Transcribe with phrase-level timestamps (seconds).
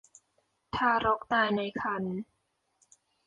[0.75, 2.17] ทารกตายในครรภ์